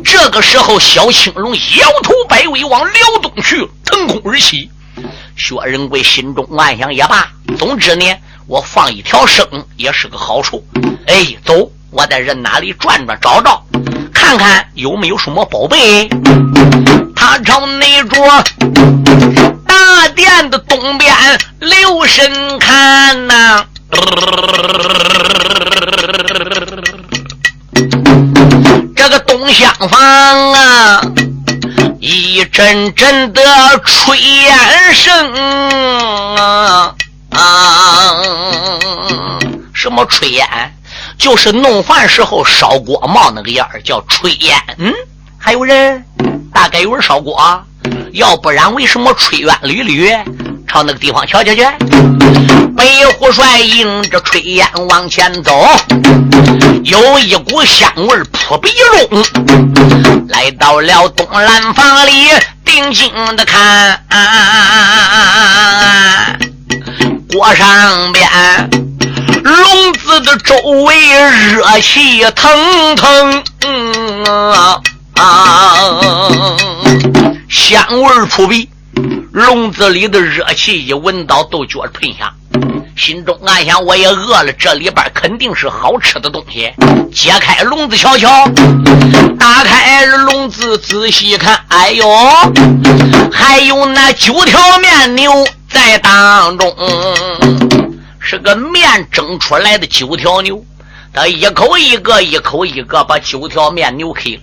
[0.04, 4.70] 这个时候小青龙摇头摆尾往辽东去，腾空而起。
[5.36, 8.06] 薛仁贵心中暗想也罢，总之呢，
[8.48, 10.66] 我放一条生也是个好处。
[11.06, 11.70] 哎，走。
[11.90, 13.64] 我在人那里转转找找，
[14.12, 16.06] 看看有没有什么宝贝。
[17.16, 18.44] 他朝那桌
[19.66, 21.10] 大殿的东边
[21.60, 23.64] 留神看呐，
[28.94, 31.00] 这个东厢房啊，
[32.00, 33.42] 一阵阵的
[33.86, 36.94] 炊烟声啊
[37.30, 38.22] 啊，
[39.72, 40.46] 什么炊烟？
[41.18, 44.56] 就是弄饭时候烧锅冒那个烟叫炊烟。
[44.78, 44.92] 嗯，
[45.36, 46.04] 还有人，
[46.52, 47.64] 大概有人烧锅，
[48.12, 50.10] 要不然为什么炊烟缕缕？
[50.66, 51.66] 朝那个地方瞧瞧去。
[52.76, 55.66] 北虎帅迎着炊烟往前走，
[56.84, 58.70] 有一股香味扑鼻
[59.08, 59.24] 中，
[60.28, 62.28] 来到了东南房里，
[62.64, 64.18] 定睛的看，啊
[67.32, 68.26] 锅上边。
[69.42, 70.94] 笼子的周围
[71.52, 73.42] 热气腾腾，
[74.26, 74.80] 啊
[75.14, 76.00] 啊，
[77.48, 78.68] 香味扑鼻。
[79.32, 82.28] 笼子里的热气一闻到都觉得喷香，
[82.96, 86.72] 心中暗想：我也饿了，这里边肯定是好吃的东西。
[87.14, 88.48] 揭开笼子瞧瞧，
[89.38, 92.06] 打开笼子仔细看，哎呦，
[93.30, 95.46] 还有那九条面牛
[95.78, 96.74] 在当中。
[98.18, 100.62] 是个面蒸出来的九条牛，
[101.12, 104.40] 他一口一个，一口一个把九条面牛开了。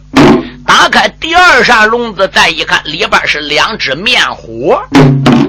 [0.65, 4.73] 打开第二扇笼子，再一看，里边是两只面虎，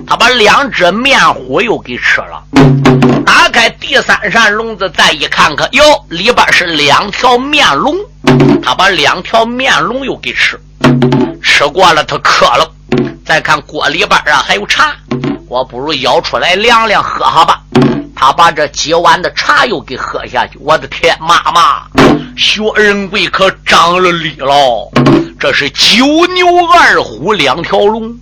[0.07, 2.43] 他把两只面虎又给吃了。
[3.25, 7.97] 打开第三扇笼子，再一看看，哟，里边是两条面龙，
[8.61, 10.61] 他把两条面龙又给吃，
[11.43, 12.73] 吃过了，他渴了。
[13.25, 14.95] 再看锅里边啊，还有茶，
[15.49, 17.61] 我不如舀出来凉凉喝喝吧。
[18.15, 21.83] 他把这几碗的茶又给喝下去，我的天，妈妈，
[22.37, 24.91] 薛仁贵可长了力了。
[25.39, 26.05] 这是九
[26.35, 28.13] 牛二虎两条龙，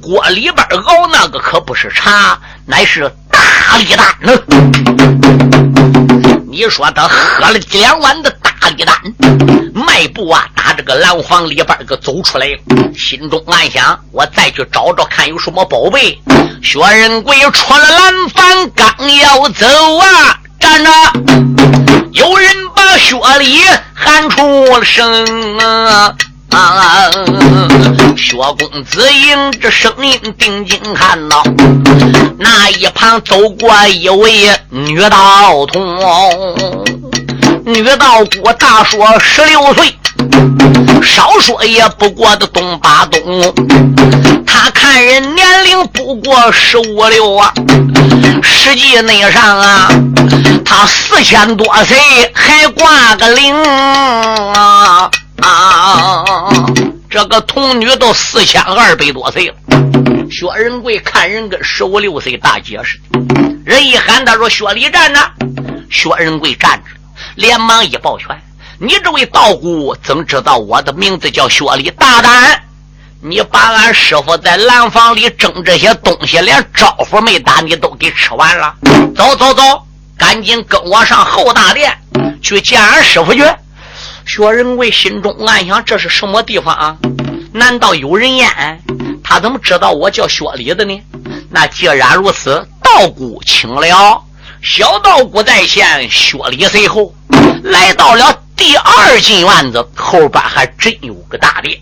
[0.00, 5.81] 锅里边熬那个可不是茶，乃是大力丹呢。
[6.52, 8.94] 你说他喝了两碗的大力丹，
[9.72, 12.46] 迈步啊，打这个蓝房里边个走出来，
[12.94, 16.20] 心中暗想：我再去找找看有什么宝贝。
[16.62, 20.90] 薛仁贵出了蓝房，刚要走啊，站着！
[22.12, 23.62] 有人把薛礼
[23.94, 26.14] 喊出了声啊！
[28.16, 31.42] 薛公子迎着声音定睛看到，
[32.38, 35.96] 那一旁走过一位女道童，
[37.64, 39.96] 女道姑大说十六岁。
[41.02, 43.20] 少说也不过的东八东，
[44.46, 47.52] 他看人年龄不过十五六啊，
[48.42, 49.88] 实际内上啊，
[50.64, 51.98] 他四千多岁
[52.34, 53.54] 还挂个零
[54.54, 55.10] 啊。
[55.42, 56.24] 啊！
[57.10, 59.54] 这个童女都四千二百多岁了。
[60.30, 63.20] 薛仁贵看人跟十五六岁大姐似的，
[63.64, 65.20] 人一喊他说：“薛礼站着。”
[65.90, 66.90] 薛仁贵站着，
[67.34, 68.28] 连忙一抱拳。
[68.78, 71.90] 你这位道姑怎知道我的名字叫薛礼？
[71.90, 72.62] 大胆！
[73.20, 78.74] 你把俺师傅在蓝房里蒸这些东西，连招呼没打，你都给吃完了。
[79.14, 79.62] 走走走，
[80.16, 81.96] 赶紧跟我上后大殿
[82.40, 83.44] 去见俺师傅去。
[84.26, 86.96] 薛仁贵心中暗想：这是什么地方啊？
[87.52, 88.48] 难道有人烟？
[89.22, 91.02] 他怎么知道我叫薛礼的呢？
[91.50, 94.22] 那既然如此，道姑请了。
[94.62, 97.14] 小道姑在前，薛礼随后，
[97.62, 98.38] 来到了。
[98.54, 101.76] 第二进院子后边还真有个大殿，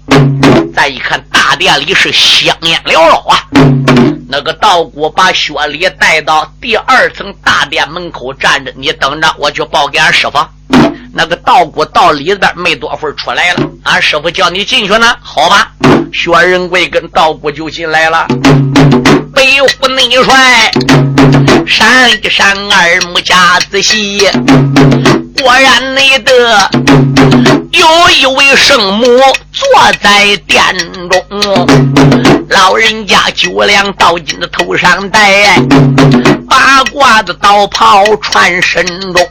[0.75, 3.45] 再一看大殿里是香烟缭绕啊。
[4.29, 10.39] 那个道姑把薛礼带到第二层大殿门口站着，你等着，我去报给俺师傅。
[11.13, 15.73] 那个道姑到里边没多会儿出来了，俺师傅叫你进去呢，好吧？
[16.13, 18.27] 薛仁贵跟道姑就进来了。
[19.41, 20.71] 北虎内帅，
[21.67, 24.29] 闪一闪二目加仔细，
[25.41, 26.71] 果然内得
[27.71, 29.07] 有一位圣母
[29.51, 29.67] 坐
[30.03, 30.63] 在殿
[31.09, 31.67] 中，
[32.51, 35.57] 老人家酒量倒进的头上戴，
[36.47, 38.85] 八卦的刀袍穿身
[39.15, 39.27] 中。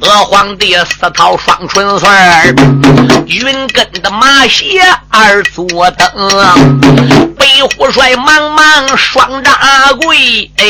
[0.00, 2.08] 娥皇帝四套双春穗，
[3.26, 4.80] 云根的马鞋
[5.10, 9.58] 二坐蹬，北虎帅忙忙双扎
[10.02, 10.64] 跪，哎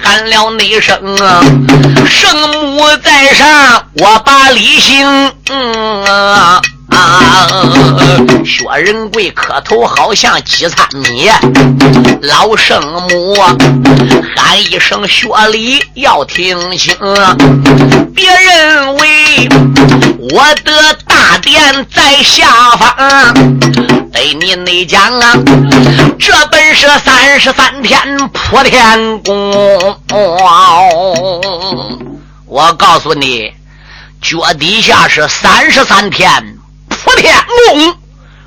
[0.00, 1.42] 喊了那声啊
[2.08, 2.30] 圣
[2.68, 6.04] 母在上，我把李兴嗯。
[6.04, 6.62] 啊！
[6.90, 7.46] 啊
[8.44, 11.30] 薛仁贵磕头好像几餐米，
[12.22, 13.34] 老圣母
[14.36, 16.94] 喊一声薛礼要听清，
[18.14, 19.48] 别认为
[20.32, 23.34] 我的大殿在下方，
[24.12, 25.32] 对你内讲啊，
[26.18, 29.96] 这本是三十三天普天宫，
[32.46, 33.52] 我告诉你，
[34.20, 36.56] 脚底下是三十三天。
[37.00, 37.96] 伏天宫，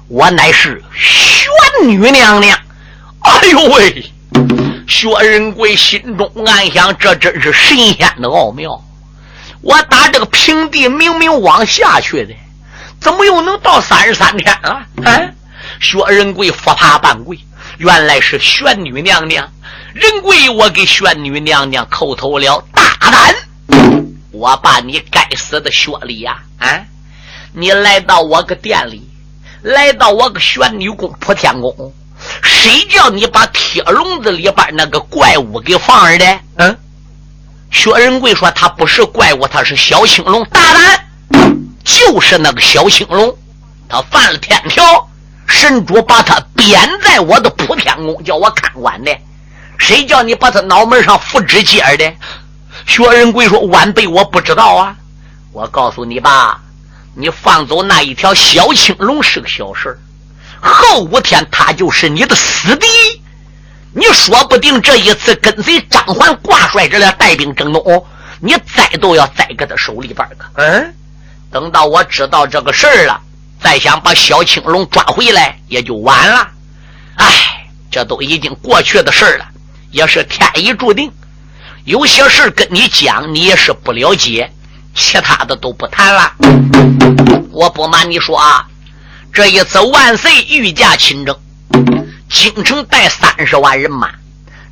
[0.09, 1.49] 我乃是玄
[1.87, 2.55] 女娘娘。
[3.21, 4.11] 哎呦喂！
[4.87, 8.79] 薛仁贵心中暗想：这真是神仙的奥妙。
[9.61, 12.35] 我打这个平地明明往下去的，
[13.01, 14.85] 怎么又能到三十三天了？
[15.03, 15.33] 哎，
[15.79, 17.39] 薛仁贵伏爬半跪，
[17.77, 19.51] 原来是玄女娘娘。
[19.95, 23.35] 仁贵，我给玄女娘娘叩头了，大胆！
[24.31, 26.79] 我把你该死的薛礼呀，啊！
[27.55, 29.07] 你来到我个店里，
[29.61, 31.93] 来到我个玄女宫普天宫，
[32.41, 36.39] 谁叫你把铁笼子里边那个怪物给放着的？
[36.57, 36.77] 嗯，
[37.69, 40.43] 薛仁贵说他不是怪物，他是小青龙。
[40.45, 41.05] 大胆，
[41.83, 43.37] 就是那个小青龙，
[43.87, 45.07] 他犯了天条，
[45.45, 49.15] 神主把他贬在我的普天宫，叫我看管的。
[49.77, 52.13] 谁叫你把他脑门上复指尖的？
[52.87, 54.95] 薛仁贵说晚辈我不知道啊，
[55.51, 56.59] 我告诉你吧。
[57.15, 59.97] 你放走那一条小青龙是个小事
[60.61, 62.87] 后五天他就是你的死敌。
[63.95, 68.05] 你说不定这一次跟随张环挂帅这俩带兵征东，
[68.39, 70.45] 你栽都要栽搁他手里边个。
[70.55, 70.95] 嗯，
[71.51, 73.21] 等到我知道这个事儿了，
[73.61, 76.47] 再想把小青龙抓回来也就晚了。
[77.17, 79.45] 哎，这都已经过去的事儿了，
[79.91, 81.11] 也是天意注定。
[81.83, 84.51] 有些事跟你讲，你也是不了解。
[84.95, 86.31] 其他的都不谈了，
[87.51, 88.65] 我不瞒你说啊，
[89.31, 91.35] 这一次万岁御驾亲征，
[92.29, 94.09] 京城带三十万人马，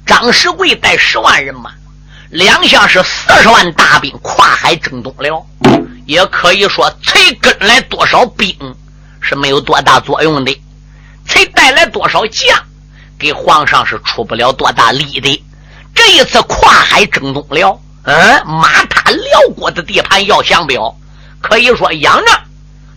[0.05, 1.71] 张世贵带十万人马，
[2.29, 5.45] 两下是四十万大兵跨海征东了。
[6.05, 8.55] 也可以说，才跟来多少兵
[9.21, 10.61] 是没有多大作用的，
[11.25, 12.57] 才带来多少将，
[13.17, 15.43] 给皇上是出不了多大力的。
[15.95, 17.79] 这一次跨海征东了。
[18.03, 20.95] 嗯，马踏辽国的地盘要降表，
[21.39, 22.39] 可以说仰仗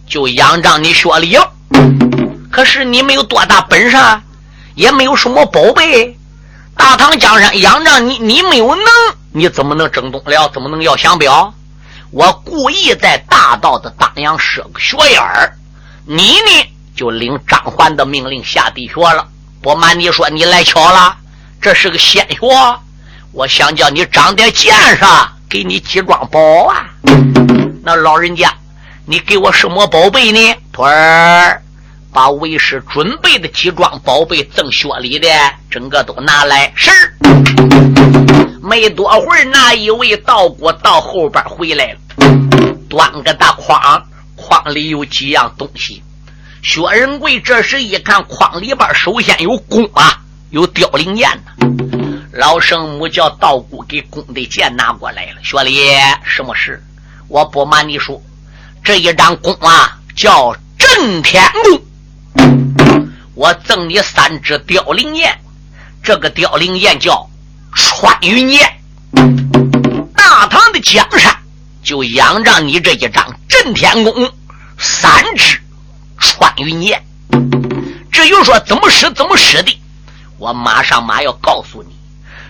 [0.07, 1.39] 就仰仗你薛礼，
[2.51, 3.97] 可是你没有多大本事，
[4.75, 6.17] 也没有什么宝贝。
[6.77, 8.87] 大唐江山仰仗你，你没有能，
[9.33, 10.49] 你怎么能征东辽？
[10.49, 11.53] 怎么能要降表？
[12.11, 15.53] 我故意在大道的当阳设个学眼儿，
[16.07, 19.27] 你呢就领张环的命令下地学了。
[19.61, 21.17] 不瞒你说，你来巧了，
[21.61, 22.39] 这是个仙学。
[23.35, 25.05] 我想叫你长点见识，
[25.51, 26.87] 给你几桩宝啊！
[27.83, 28.49] 那老人家，
[29.07, 30.55] 你给我什么宝贝呢？
[30.73, 31.61] 徒儿，
[32.13, 35.29] 把为师准备的几桩宝贝赠薛礼的，
[35.69, 36.73] 整个都拿来。
[36.77, 36.93] 是。
[38.63, 41.99] 没多会儿，那一位道姑到后边回来了，
[42.89, 44.01] 端个大筐，
[44.37, 46.01] 筐里有几样东西。
[46.63, 50.21] 薛仁贵这时一看，筐里边首先有弓啊，
[50.51, 51.94] 有凋零箭呢。
[52.37, 55.37] 老圣母叫道姑给公的剑拿过来了。
[55.45, 55.79] 薛礼，
[56.25, 56.83] 什么事？
[57.29, 58.21] 我不瞒你说，
[58.83, 61.81] 这一张弓啊，叫震天弓。
[63.35, 65.39] 我赠你三支凋零箭，
[66.03, 67.29] 这个凋零箭叫
[67.73, 68.81] 穿云箭。
[70.17, 71.33] 大唐的江山
[71.85, 74.33] 就仰仗你这一张震天弓，
[74.77, 75.61] 三支
[76.19, 77.01] 穿云箭。
[78.11, 79.81] 至于说怎么使，怎么使的，
[80.37, 81.94] 我马上马要告诉你。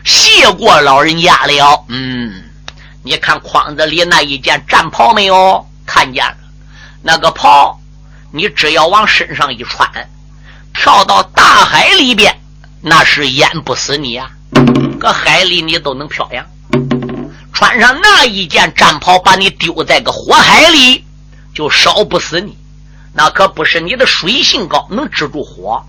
[0.05, 1.85] 谢过老人家了。
[1.89, 2.45] 嗯，
[3.03, 5.67] 你看筐子里那一件战袍没有？
[5.87, 6.37] 看见了，
[7.03, 7.79] 那个袍，
[8.31, 9.87] 你只要往身上一穿，
[10.73, 12.35] 跳到大海里边，
[12.81, 14.31] 那是淹不死你呀。
[14.99, 16.47] 搁海里你都能漂洋。
[17.53, 21.05] 穿上那一件战袍，把你丢在个火海里，
[21.55, 22.57] 就烧不死你。
[23.13, 25.85] 那可不是你的水性高能止住火，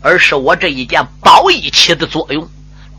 [0.00, 2.48] 而是我这一件宝衣起的作用。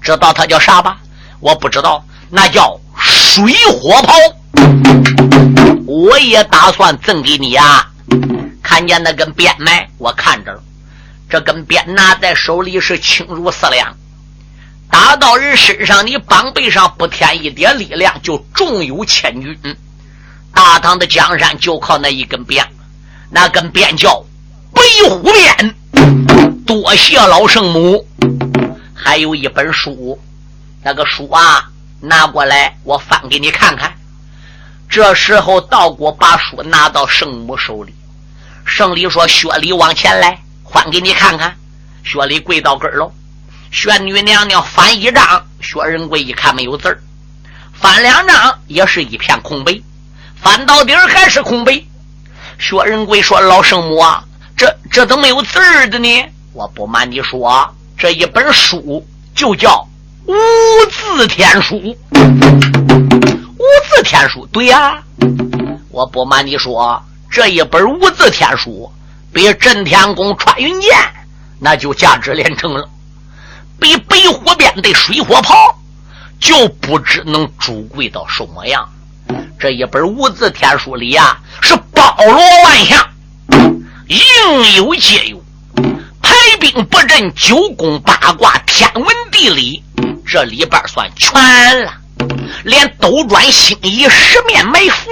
[0.01, 0.97] 知道它叫啥吧？
[1.39, 4.13] 我不知道，那叫水火炮。
[5.85, 7.87] 我也打算赠给你呀。
[8.61, 10.61] 看见那根鞭没，我看着了。
[11.29, 13.95] 这根鞭拿在手里是轻如四两，
[14.89, 19.57] 打到人身上，你膀背上不添一点力量，就重有千钧。
[20.53, 22.65] 大唐的江山就靠那一根鞭，
[23.29, 24.23] 那根鞭叫
[24.73, 25.75] 北虎鞭。
[26.65, 28.05] 多谢老圣母。
[29.01, 30.19] 还有一本书，
[30.83, 31.69] 那个书啊，
[32.01, 33.93] 拿过来，我翻给你看看。
[34.89, 37.95] 这时候道姑把书拿到圣母手里，
[38.65, 40.37] 圣礼说：“薛礼往前来，
[40.69, 41.55] 翻给你看看。”
[42.03, 43.09] 薛礼跪到跟儿喽。
[43.71, 46.99] 玄女娘娘翻一张，薛仁贵一看没有字儿，
[47.71, 49.79] 翻两张也是一片空白，
[50.35, 51.81] 翻到底儿还是空白。
[52.57, 54.25] 薛仁贵说：“老圣母啊，
[54.57, 56.09] 这这怎么没有字儿的呢？”
[56.51, 59.85] 我不瞒你说，这一本书就叫
[60.31, 60.33] 《无
[60.89, 61.75] 字天书》。
[62.15, 65.03] 无字天书，对呀，
[65.89, 68.89] 我不瞒你说，这一本无字天书
[69.33, 70.97] 比震天宫穿云箭
[71.59, 72.87] 那就价值连城了，
[73.77, 75.77] 比北火鞭的水火炮
[76.39, 78.87] 就不知能珠贵到什么样。
[79.59, 82.33] 这一本无字天书里呀，是包罗
[82.63, 83.05] 万象，
[84.07, 85.43] 应有皆有，
[86.57, 89.83] 兵不阵、九宫八卦、天文地理，
[90.25, 91.93] 这里边算全了。
[92.63, 95.09] 连斗转星移、十面埋伏，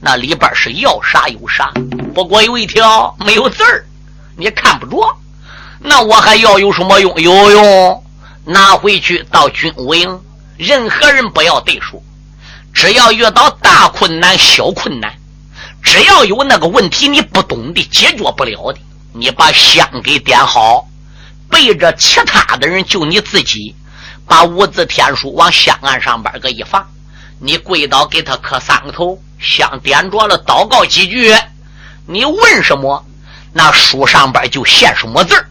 [0.00, 1.72] 那里边是要啥有啥。
[2.14, 3.84] 不过有一条没有字儿，
[4.36, 5.16] 你看不着。
[5.78, 7.20] 那我还要有什么用？
[7.20, 8.04] 有用，
[8.44, 10.20] 拿回去到军务营，
[10.56, 12.02] 任何人不要对说。
[12.72, 15.14] 只要遇到大困难、小困难，
[15.82, 18.78] 只要有那个问题你不懂的、解决不了的，
[19.18, 20.86] 你把香给点好，
[21.48, 23.74] 背着其他的人，就你自己。
[24.28, 26.84] 把五字天书往香案上边个一放，
[27.38, 31.32] 你跪倒给他磕三个头，香点着了，祷告几句，
[32.06, 33.06] 你问什么，
[33.52, 35.46] 那书上边就现什么字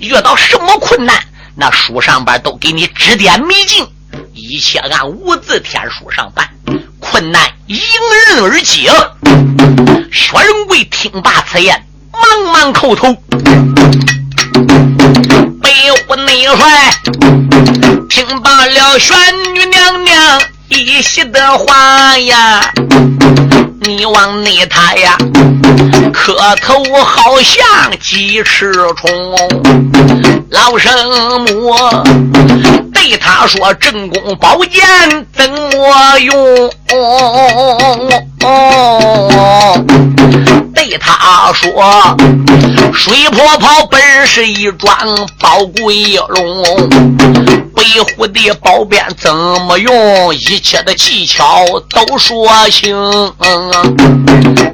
[0.00, 1.22] 遇到什么困难，
[1.54, 3.86] 那书上边都给你指点迷津，
[4.34, 6.50] 一切按五字天书上办，
[6.98, 7.78] 困难迎
[8.26, 8.90] 刃而解。
[10.12, 13.16] 薛仁贵听罢此言，忙忙叩头。
[15.62, 16.92] 北户内帅
[18.08, 19.16] 听罢了玄
[19.54, 22.60] 女娘娘一席的话呀，
[23.82, 25.16] 你往内他呀
[26.12, 27.66] 磕头好像
[28.00, 29.10] 鸡翅虫，
[30.50, 30.92] 老生
[31.42, 31.74] 母
[32.92, 36.70] 对他说：“正宫宝剑怎么用？”
[41.52, 42.16] 说
[42.92, 44.96] ：“水婆婆本是一桩
[45.38, 46.88] 宝贵龙，
[47.74, 50.34] 北虎的宝鞭怎么用？
[50.34, 52.96] 一切的技巧都说清。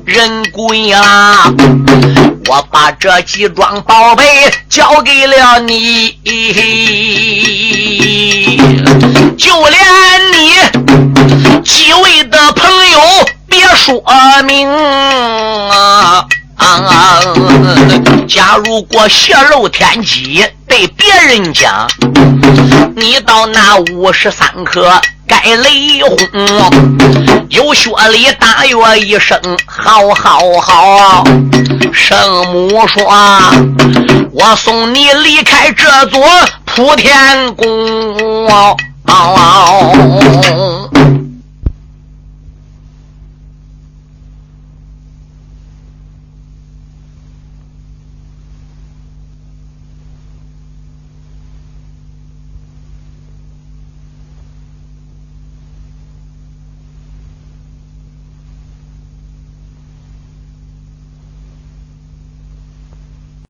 [0.04, 1.52] 人贵啊，
[2.48, 4.24] 我把这几桩宝贝
[4.68, 6.16] 交给了你，
[9.36, 9.80] 就连
[10.32, 10.54] 你
[11.64, 13.00] 几位的朋友。”
[13.48, 14.02] 别说
[14.44, 16.26] 明啊！
[16.56, 17.20] 啊
[18.28, 21.88] 假如果泄露天机，对别人讲，
[22.96, 24.90] 你到那五十三颗
[25.28, 26.16] 该雷轰，
[27.50, 31.24] 有薛礼大约一声好好好。
[31.92, 33.04] 圣母说
[34.32, 36.22] ：“我送你离开这座
[36.64, 37.66] 普天宫。”